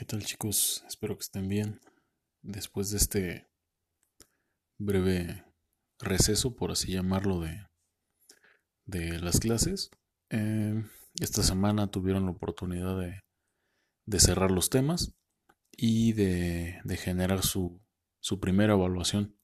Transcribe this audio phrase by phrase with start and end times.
[0.00, 0.82] ¿Qué tal chicos?
[0.88, 1.78] Espero que estén bien.
[2.40, 3.50] Después de este
[4.78, 5.44] breve
[5.98, 7.66] receso, por así llamarlo, de,
[8.86, 9.90] de las clases,
[10.30, 10.82] eh,
[11.20, 13.20] esta semana tuvieron la oportunidad de,
[14.06, 15.12] de cerrar los temas
[15.70, 17.82] y de, de generar su,
[18.20, 19.36] su, primera evaluación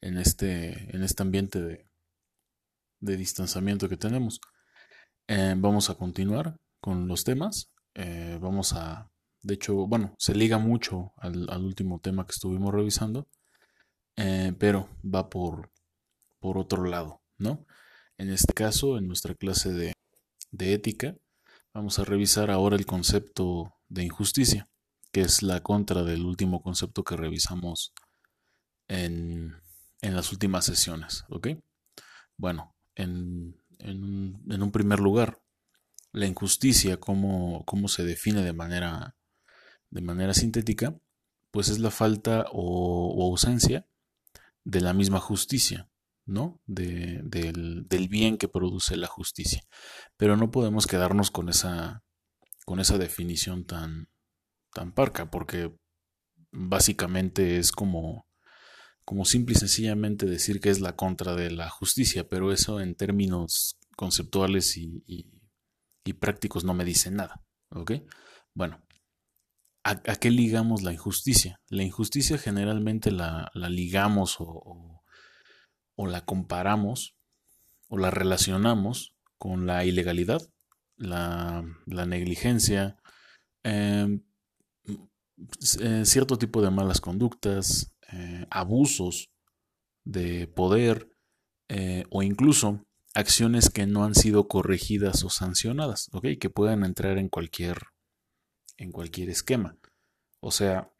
[0.00, 1.88] en este, en este ambiente de,
[2.98, 4.40] de distanciamiento que tenemos.
[5.28, 7.70] Eh, vamos a continuar con los temas.
[7.94, 9.12] Eh, vamos a
[9.42, 13.28] de hecho, bueno, se liga mucho al, último tema que estuvimos revisando,
[14.16, 15.70] eh, pero va por,
[16.40, 17.64] por otro lado, ¿no?
[18.18, 19.92] En este caso, en nuestra clase de,
[20.50, 21.16] de ética,
[21.72, 24.68] vamos a revisar ahora el concepto de injusticia,
[25.12, 27.92] que es la contra del último concepto que revisamos
[28.88, 29.54] en,
[30.02, 31.48] en las últimas sesiones, ¿ok?
[32.36, 35.40] Bueno, en, en, en un primer lugar,
[36.12, 39.14] la injusticia, cómo, cómo se define de manera
[39.90, 40.98] de manera sintética,
[41.50, 43.86] pues es la falta o, ausencia
[44.64, 45.90] de la misma justicia,
[46.26, 46.60] ¿no?
[46.66, 49.62] De, del, bien que produce la justicia.
[50.16, 52.04] Pero no podemos quedarnos con esa,
[52.66, 54.08] con esa definición tan,
[54.72, 55.74] tan parca, porque
[56.50, 58.26] básicamente es como,
[59.04, 62.94] como simple y sencillamente decir que es la contra de la justicia, pero eso en
[62.94, 65.02] términos conceptuales y,
[66.04, 67.92] y prácticos no me dice nada, ¿ok?
[68.54, 68.82] Bueno,
[69.88, 71.62] ¿A, qué ligamos la injusticia?
[71.70, 75.02] La injusticia generalmente la, ligamos o,
[75.96, 77.16] la comparamos
[77.88, 80.42] o la relacionamos con la ilegalidad,
[80.96, 82.98] la, negligencia,
[83.62, 84.20] em,
[85.80, 89.30] eh, cierto tipo de malas conductas, eh, abusos
[90.04, 91.08] de poder
[91.70, 96.26] eh, o incluso acciones que no han sido corregidas o sancionadas, ¿ok?
[96.38, 97.78] Que puedan entrar en cualquier
[98.78, 99.76] en cualquier esquema.
[100.40, 100.90] O sea,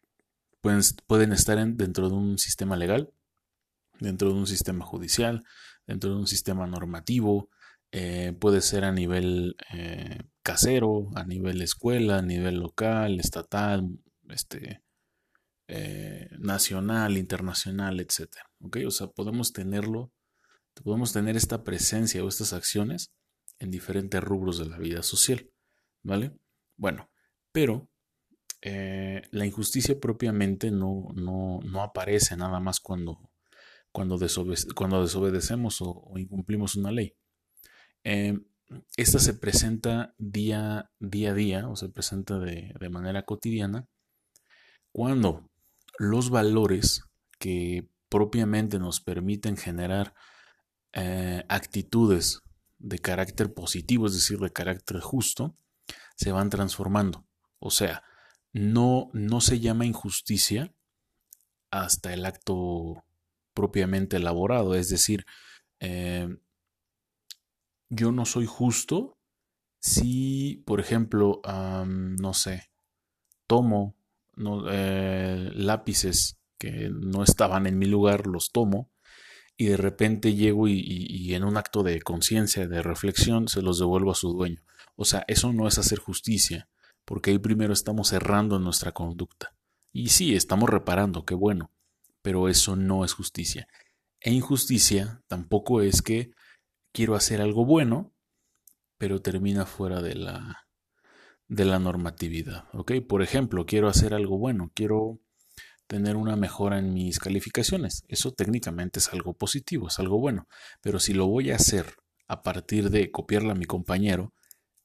[0.61, 3.13] pueden, estar dentro de un sistema legal,
[4.01, 5.45] dentro de un sistema judicial,
[5.87, 7.49] dentro de un sistema normativo,
[7.91, 13.89] eh, puede ser a nivel eh, casero, a nivel escuela, a nivel local, estatal,
[14.29, 14.83] este,
[15.69, 18.29] eh, nacional, internacional, etc.
[18.61, 18.85] ¿okay?
[18.85, 20.13] O sea, podemos tenerlo,
[20.85, 23.13] podemos tener esta presencia o estas acciones
[23.59, 25.51] en diferentes rubros de la vida social,
[26.03, 26.33] ¿vale?
[26.77, 27.11] Bueno,
[27.53, 27.89] pero
[28.61, 33.31] eh, la injusticia propiamente no, no, no, aparece nada más cuando,
[33.93, 34.19] cuando,
[34.75, 37.15] cuando desobedecemos o, incumplimos una ley.
[38.05, 38.39] Eh,
[38.97, 43.87] esta se presenta día, día a día o se presenta de, manera cotidiana
[44.93, 45.49] cuando
[45.99, 47.05] los valores
[47.39, 50.15] que propiamente nos permiten generar
[50.93, 52.43] eh, actitudes
[52.79, 55.57] de carácter positivo, es decir, de carácter justo,
[56.17, 57.28] se van transformando.
[57.59, 58.03] O sea,
[58.53, 60.73] no, no se llama injusticia
[61.71, 63.05] hasta el acto
[63.55, 64.75] propiamente elaborado.
[64.75, 65.27] Es decir,
[65.81, 66.29] eh,
[67.89, 69.19] yo no soy justo
[69.81, 72.71] si, por ejemplo, no sé,
[73.47, 73.95] tomo
[74.71, 78.91] eh, lápices que no estaban en mi lugar, los tomo
[79.57, 84.13] y de repente llego y en un acto de conciencia, de reflexión, se los devuelvo
[84.13, 84.63] a su dueño.
[84.97, 86.69] O sea, eso no es hacer justicia
[87.09, 89.57] porque ahí primero estamos cerrando nuestra conducta.
[89.93, 91.73] Y sí, estamos reparando, qué bueno,
[92.21, 93.67] pero eso no es justicia.
[94.21, 96.33] E injusticia tampoco es que
[96.93, 98.13] quiero hacer algo bueno,
[98.99, 100.67] pero termina fuera de la,
[101.47, 102.69] de la normatividad.
[102.75, 102.93] ¿ok?
[103.09, 105.19] Por ejemplo, quiero hacer algo bueno, quiero
[105.87, 108.05] tener una mejora en mis calificaciones.
[108.09, 110.47] Eso técnicamente es algo positivo, es algo bueno.
[110.83, 111.95] Pero si lo voy a hacer
[112.27, 114.35] a partir de copiarle a mi compañero,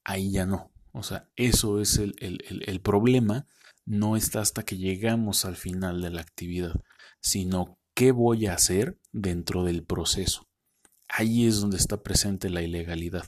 [0.06, 0.73] ahí ya no.
[0.94, 3.48] O sea, eso es el, el, problema,
[3.84, 6.76] no está hasta que llegamos al final de la actividad,
[7.20, 10.48] sino qué voy a hacer dentro del proceso.
[11.10, 13.26] Ahí es donde está presente la ilegalidad.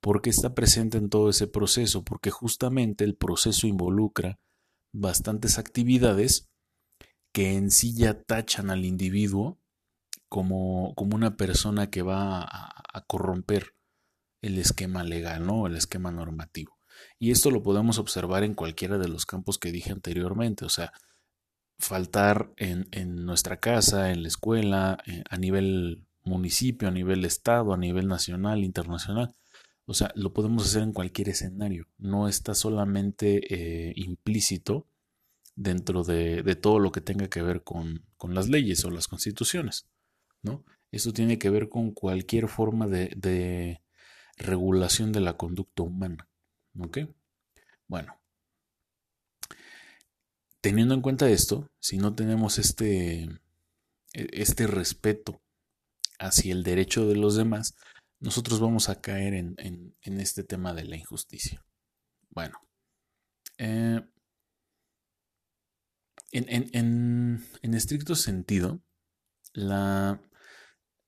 [0.00, 2.04] ¿Por qué está presente en todo ese proceso?
[2.04, 4.38] Porque justamente el proceso involucra
[4.92, 6.48] bastantes actividades
[7.32, 9.60] que en sí ya tachan al individuo
[10.28, 13.74] como, como una persona que va a, a corromper
[14.42, 15.66] el esquema legal, ¿no?
[15.66, 16.79] El esquema normativo.
[17.18, 20.92] Y esto lo podemos observar en cualquiera de los campos que dije anteriormente, o sea,
[21.78, 27.72] faltar en, en nuestra casa, en la escuela, eh, a nivel municipio, a nivel estado,
[27.72, 29.34] a nivel nacional, internacional.
[29.86, 31.88] O sea, lo podemos hacer en cualquier escenario.
[31.98, 34.86] No está solamente eh, implícito
[35.56, 39.08] dentro de, de, todo lo que tenga que ver con, con, las leyes o las
[39.08, 39.88] constituciones.
[40.42, 40.64] ¿no?
[40.92, 43.80] Esto tiene que ver con cualquier forma de, de
[44.36, 46.29] regulación de la conducta humana.
[46.78, 46.98] ¿Ok?
[47.88, 48.16] Bueno.
[50.60, 53.24] teniendo en cuenta esto, si no tenemos este,
[54.12, 55.42] e, este respeto
[56.18, 57.76] hacia el derecho de los demás,
[58.20, 61.64] nosotros vamos a caer en, este tema de la injusticia.
[62.28, 62.58] Bueno,
[63.56, 64.02] eh,
[66.32, 68.82] en, estricto sentido,
[69.54, 70.20] la,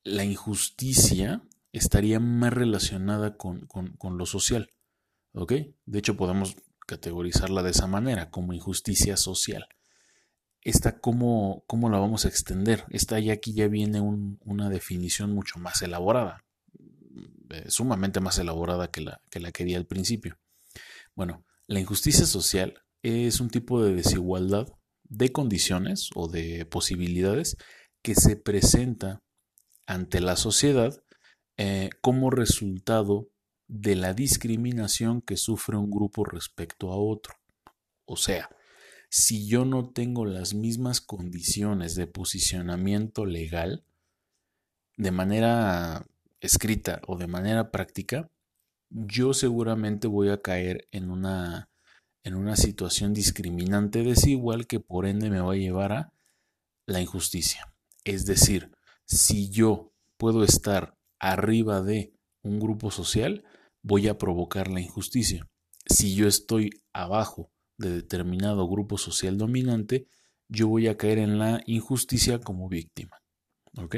[0.04, 1.42] la, injusticia
[1.72, 3.68] estaría más relacionada con,
[4.02, 4.72] lo social.
[5.34, 5.52] ¿Ok?
[5.86, 6.56] De hecho, podemos
[6.86, 9.66] categorizarla de esa manera, como injusticia social.
[10.60, 12.84] Esta, ¿cómo, cómo la vamos a extender?
[12.90, 16.44] Esta ya aquí ya viene una definición mucho más elaborada,
[17.50, 20.38] eh, sumamente más elaborada que la, que la que al principio.
[21.14, 24.68] Bueno, la injusticia social es un tipo de desigualdad
[25.04, 27.56] de condiciones o de posibilidades
[28.02, 29.22] que se presenta
[29.86, 31.02] ante la sociedad
[31.56, 33.28] eh, como resultado
[33.72, 37.36] de la discriminación que sufre un grupo respecto a otro.
[38.04, 38.50] O sea,
[39.08, 43.82] si yo no tengo las mismas condiciones de posicionamiento legal,
[44.98, 46.06] de manera
[46.40, 48.30] escrita o de manera práctica,
[48.90, 51.70] yo seguramente voy a caer en una,
[52.24, 56.12] en una situación discriminante desigual que por ende me va a llevar a
[56.84, 57.72] la injusticia.
[58.04, 58.70] Es decir,
[59.06, 63.46] si yo puedo estar arriba de un grupo social,
[63.82, 65.48] voy a provocar la injusticia.
[65.86, 70.06] Si yo estoy abajo de determinado grupo social dominante,
[70.48, 73.22] yo voy a caer en la injusticia como víctima.
[73.76, 73.96] ¿Ok?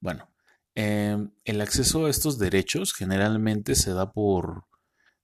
[0.00, 0.28] Bueno,
[0.74, 4.66] em, el acceso a estos derechos generalmente se da por,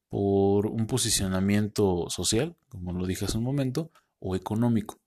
[0.09, 3.91] por un posicionamiento social, como lo dije hace un momento,
[4.21, 5.01] o económico,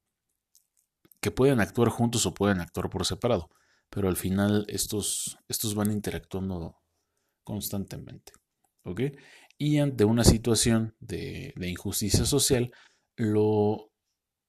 [1.19, 3.49] que pueden actuar juntos o pueden actuar por separado,
[3.89, 6.77] pero al final estos, estos van interactuando
[7.43, 8.33] constantemente.
[8.83, 9.01] ¿Ok?
[9.57, 12.71] Y ante una situación de, injusticia social,
[13.15, 13.91] lo,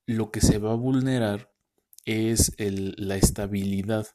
[0.07, 1.51] lo, que se va a vulnerar
[2.05, 4.07] es la estabilidad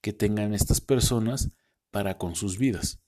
[0.00, 1.50] que tengan estas personas
[1.90, 3.02] para con sus vidas.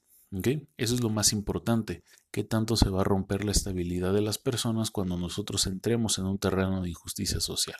[0.76, 2.02] Eso es lo más importante.
[2.32, 6.26] ¿Qué tanto se va a romper la estabilidad de las personas cuando nosotros entremos en
[6.26, 7.78] un terreno de injusticia social?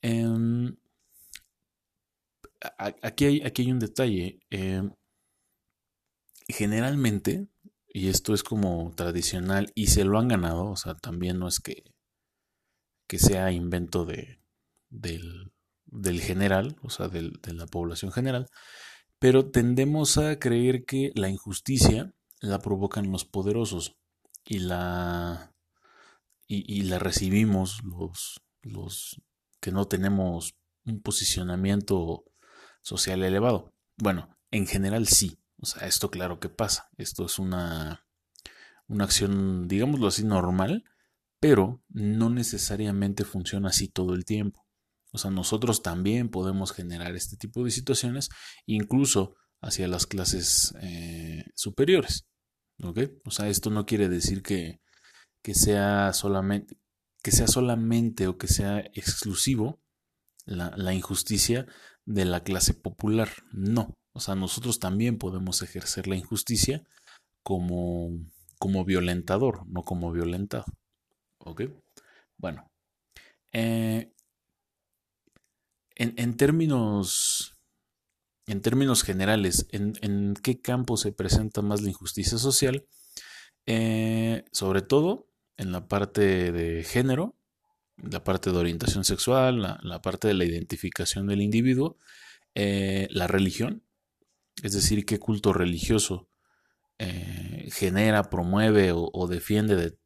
[0.00, 0.74] Em,
[2.78, 4.40] aquí, hay, aquí, hay, un detalle.
[4.48, 4.92] Em,
[6.48, 7.48] generalmente,
[7.88, 11.60] y esto es como tradicional y se lo han ganado, o sea, también no es
[11.60, 11.84] que,
[13.06, 14.40] que sea invento de,
[14.90, 15.52] del,
[15.86, 18.48] del general, o sea, de la población general,
[19.18, 23.96] pero tendemos a creer que la injusticia la provocan los poderosos
[24.44, 25.54] y la,
[26.48, 29.22] y, la recibimos los, los
[29.60, 32.24] que no tenemos un posicionamiento
[32.82, 33.72] social elevado.
[33.96, 36.90] Bueno, en general sí, o sea, esto claro que pasa.
[36.98, 38.04] Esto es una,
[38.88, 40.84] una acción, digámoslo así, normal,
[41.38, 44.66] pero no necesariamente funciona así todo el tiempo.
[45.12, 48.28] O sea, nosotros también podemos generar este tipo de situaciones,
[48.66, 52.26] incluso hacia las clases eh, superiores.
[52.82, 52.98] ¿Ok?
[53.24, 54.80] O sea, esto no quiere decir que,
[55.42, 56.76] que, sea solamente,
[57.22, 59.80] que sea solamente o que sea exclusivo
[60.44, 61.68] la, la injusticia
[62.04, 63.28] de la clase popular.
[63.52, 63.96] No.
[64.12, 66.82] O sea, nosotros también podemos ejercer la injusticia
[67.42, 68.10] como,
[68.58, 70.64] como violentador, no como violentado.
[71.38, 71.62] ¿Ok?
[72.36, 72.70] Bueno.
[73.52, 74.12] Eh,
[75.96, 77.54] en, términos.
[78.46, 82.84] En términos generales, ¿en, qué campo se presenta más la injusticia social?
[83.66, 87.36] Eh, sobre todo en la parte de género,
[87.96, 91.96] la parte de orientación sexual, la, parte de la identificación del individuo,
[92.54, 93.82] eh, la religión,
[94.62, 96.28] es decir, qué culto religioso
[96.98, 99.98] eh, genera, promueve o, defiende de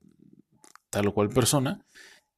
[0.90, 1.84] tal o cual persona,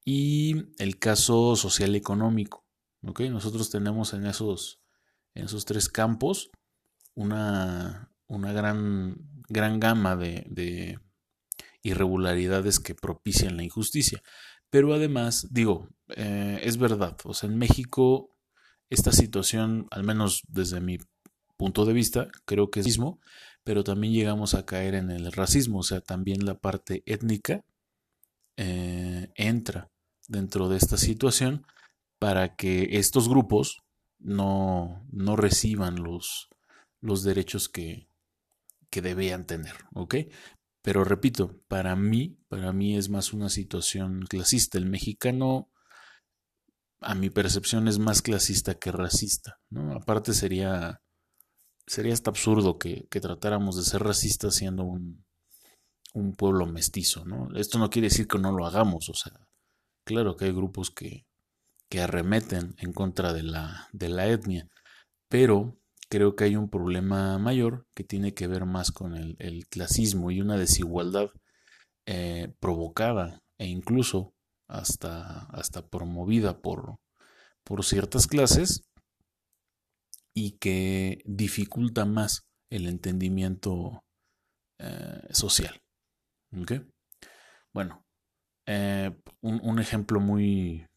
[0.03, 2.65] y el caso social económico.
[3.01, 4.81] Nosotros tenemos en esos,
[5.33, 6.49] en esos tres campos
[7.15, 9.15] una, una gran,
[9.47, 10.99] gran gama de, de
[11.81, 14.21] irregularidades que propician la injusticia.
[14.69, 18.35] Pero además, digo, eh, es verdad, o sea, en México
[18.89, 20.97] esta situación, al menos desde mi
[21.59, 23.19] punto de vista, creo que es mismo,
[23.65, 27.65] pero también llegamos a caer en el racismo, o sea, también la parte étnica
[28.55, 29.91] eh, entra
[30.27, 31.67] dentro de esta situación
[32.17, 33.83] para que estos grupos
[34.19, 36.47] no, no reciban los,
[37.01, 38.07] los derechos que,
[38.89, 40.15] que debían tener, ¿ok?
[40.81, 44.77] Pero repito, para mí, para mí es más una situación clasista.
[44.77, 45.69] El mexicano,
[47.01, 49.93] a mi percepción, es más clasista que racista, ¿no?
[49.93, 51.01] Aparte sería
[51.89, 55.25] sería hasta absurdo que, tratáramos de ser racistas siendo un,
[56.37, 57.49] pueblo mestizo, ¿no?
[57.55, 59.33] Esto no quiere decir que no lo hagamos, o sea,
[60.05, 61.25] claro que hay grupos que,
[61.99, 64.67] arremeten en contra de la, de la etnia,
[65.29, 65.79] pero
[66.09, 70.41] creo que hay un problema mayor que tiene que ver más con el, clasismo y
[70.41, 71.31] una desigualdad
[72.05, 74.35] eh, provocada e incluso
[74.67, 76.97] hasta, hasta promovida por,
[77.63, 78.88] por ciertas clases
[80.33, 84.03] y que dificulta más el entendimiento
[84.77, 85.81] eh, social.
[87.73, 88.05] Bueno,
[88.65, 90.87] eh, un, ejemplo muy,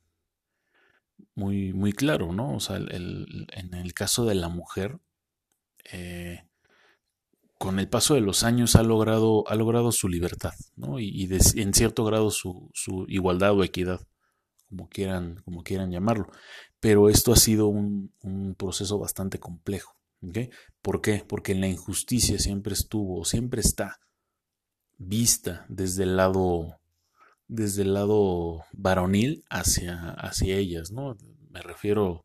[1.34, 2.54] muy, muy claro, ¿no?
[2.54, 4.98] O sea, en el caso de la mujer,
[5.90, 6.44] eh,
[7.58, 10.98] con el paso de los años ha logrado, ha logrado su libertad, ¿no?
[10.98, 12.70] Y, en cierto grado su,
[13.08, 14.00] igualdad o equidad,
[14.68, 16.30] como quieran, como quieran llamarlo.
[16.82, 18.10] Pero esto ha sido un,
[18.58, 19.94] proceso bastante complejo.
[20.82, 21.24] ¿Por qué?
[21.28, 24.00] Porque la injusticia siempre estuvo, siempre está
[24.98, 26.80] vista desde el lado
[27.46, 31.16] desde el lado varonil hacia, hacia ellas, ¿no?
[31.50, 32.24] Me refiero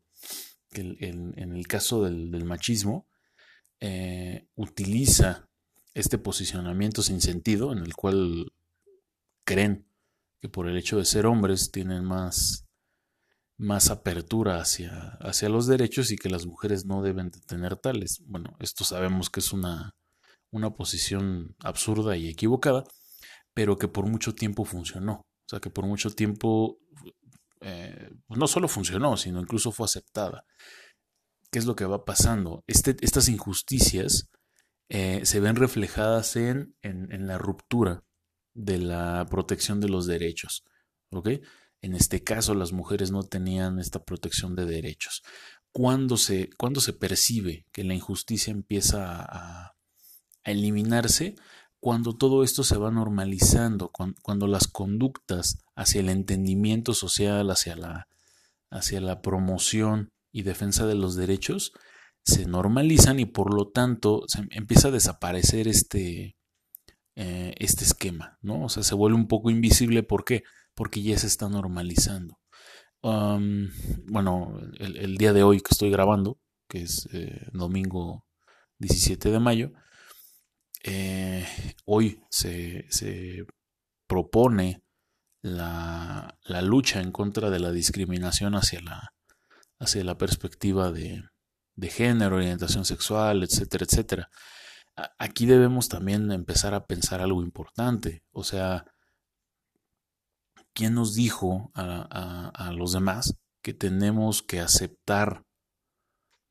[0.70, 3.06] que en, el caso del, machismo
[3.78, 5.46] eh, utiliza
[5.94, 8.52] este posicionamiento sin sentido en el cual
[9.44, 9.86] creen
[10.40, 12.64] que por el hecho de ser hombres tienen más,
[13.58, 18.22] más apertura hacia, hacia los derechos y que las mujeres no deben de tener tales.
[18.26, 19.96] Bueno, esto sabemos que es una,
[20.52, 22.84] una posición absurda y equivocada,
[23.52, 25.14] pero que por mucho tiempo funcionó.
[25.14, 26.78] O sea, que por mucho tiempo
[27.60, 30.44] eh, no solo funcionó, sino incluso fue aceptada.
[31.50, 32.62] ¿Qué es lo que va pasando?
[32.66, 34.28] Este, estas injusticias
[34.88, 38.04] eh, se ven reflejadas en, en, la ruptura
[38.54, 40.62] de la protección de los derechos.
[41.10, 41.30] ¿ok?
[41.80, 45.22] En este caso, las mujeres no tenían esta protección de derechos.
[45.72, 49.76] Cuando se, cuando se percibe que la injusticia empieza a,
[50.44, 51.36] a eliminarse,
[51.80, 58.08] cuando todo esto se va normalizando, cuando, las conductas hacia el entendimiento social, hacia la,
[58.70, 61.72] hacia la promoción y defensa de los derechos,
[62.24, 66.36] se normalizan y por lo tanto se empieza a desaparecer este,
[67.14, 68.64] eh, este esquema, ¿no?
[68.64, 70.42] O sea, se vuelve un poco invisible, ¿por qué?
[70.78, 72.38] Porque ya se está normalizando.
[73.02, 78.24] bueno, el, día de hoy que estoy grabando, que es eh, domingo
[78.78, 79.72] 17 de mayo,
[80.84, 81.44] eh,
[81.84, 82.86] hoy se,
[84.06, 84.84] propone
[85.42, 89.12] la, lucha en contra de la discriminación hacia la,
[89.80, 91.24] hacia la perspectiva de,
[91.90, 94.30] género, orientación sexual, etcétera, etcétera.
[95.18, 98.84] Aquí debemos también empezar a pensar algo importante, o sea,
[100.74, 105.44] ¿quién nos dijo a, los demás que tenemos que aceptar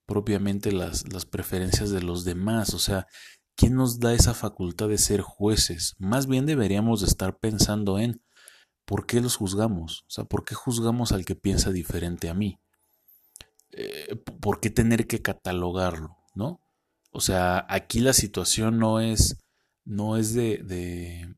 [0.05, 2.73] propiamente las, las, preferencias de los demás?
[2.73, 3.07] O sea,
[3.57, 5.95] ¿Quién nos da esa facultad de ser jueces?
[5.97, 8.21] Más bien deberíamos de estar pensando en
[8.85, 10.03] ¿por qué los juzgamos?
[10.03, 12.59] O sea, ¿por qué juzgamos al que piensa diferente a mí?
[13.71, 16.17] Eh, ¿Por qué tener que catalogarlo?
[16.35, 16.61] ¿No?
[17.09, 19.39] O sea, aquí la situación no es,
[19.85, 21.35] no es de, de,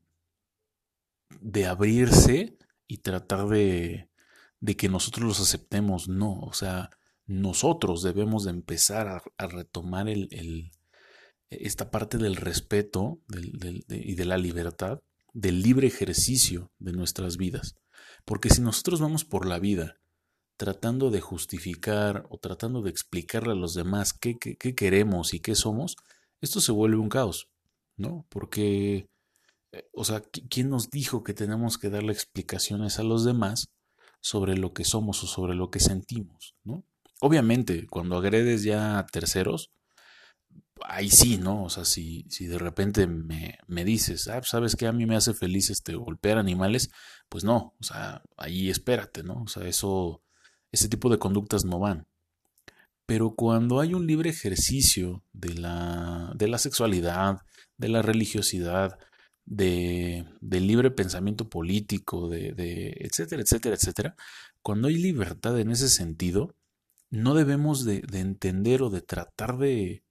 [1.40, 2.58] de abrirse
[2.90, 4.10] y tratar de,
[4.58, 6.90] de, que nosotros los aceptemos, no, o sea,
[7.26, 10.72] nosotros debemos de empezar a, retomar el, el,
[11.50, 13.20] esta parte del respeto
[13.88, 14.98] y de la libertad,
[15.32, 17.76] del libre ejercicio de nuestras vidas.
[18.24, 20.00] Porque si nosotros vamos por la vida
[20.56, 25.96] tratando de justificar o tratando de explicarle a los demás qué, queremos y qué somos,
[26.40, 27.48] esto se vuelve un caos,
[27.96, 28.26] ¿no?
[28.28, 29.08] Porque,
[29.92, 33.70] o sea, ¿quién nos dijo que tenemos que darle explicaciones a los demás
[34.20, 36.84] sobre lo que somos o sobre lo que sentimos, ¿no?
[37.20, 39.70] Obviamente, cuando agredes ya a terceros,
[40.84, 41.64] ahí sí, ¿no?
[41.64, 44.86] O sea, si, si de repente me, me dices, ah, pues, ¿sabes qué?
[44.86, 46.90] A mí me hace feliz este, golpear animales,
[47.28, 49.42] pues no, o sea, ahí espérate, ¿no?
[49.42, 50.22] O sea, eso,
[50.72, 52.06] ese tipo de conductas no van.
[53.06, 57.38] Pero cuando hay un libre ejercicio de la, de la sexualidad,
[57.76, 58.98] de la religiosidad,
[59.46, 64.16] de, libre pensamiento político, de, etcétera, etcétera, etcétera,
[64.62, 66.54] cuando hay libertad en ese sentido,
[67.10, 70.04] no debemos de, de entender o de tratar de,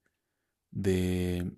[0.71, 1.51] de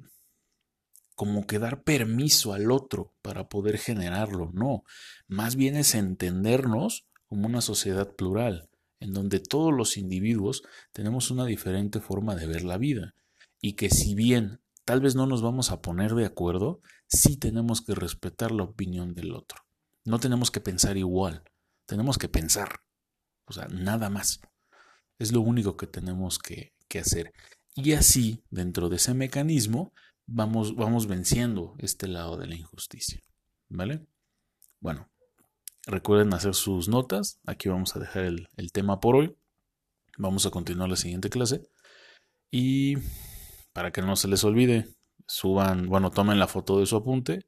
[1.16, 4.84] como que dar permiso al otro para poder generarlo, no,
[5.28, 11.46] más bien es entendernos como una sociedad plural, en donde todos los individuos tenemos una
[11.46, 13.14] diferente forma de ver la vida,
[13.60, 16.82] y que si bien tal vez no nos vamos a poner de acuerdo,
[17.12, 19.60] sí tenemos que respetar la opinión del otro.
[20.06, 21.44] No tenemos que pensar igual,
[21.86, 22.82] tenemos que pensar,
[23.46, 24.42] o sea, nada más.
[25.20, 27.32] Es lo único que tenemos que, hacer.
[27.76, 29.94] Y así, dentro de ese mecanismo,
[30.26, 33.22] vamos, vamos venciendo este lado de la injusticia.
[33.70, 34.06] ¿Vale?
[34.82, 35.10] Bueno,
[35.86, 37.40] recuerden hacer sus notas.
[37.46, 39.38] Aquí vamos a dejar el tema por hoy.
[40.18, 41.62] Vamos a continuar la siguiente clase.
[42.50, 42.98] Y
[43.72, 44.94] para que no se les olvide,
[45.32, 47.46] suban, bueno, tomen la foto de su apunte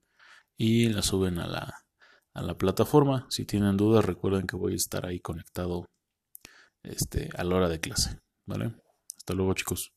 [0.58, 1.86] y la suben a la,
[2.34, 3.28] a la plataforma.
[3.30, 5.86] Si tienen dudas, recuerden que voy a estar ahí conectado
[6.84, 8.20] este, a la hora de clase.
[8.46, 8.74] ¿Vale?
[9.18, 9.92] Hasta luego, chicos.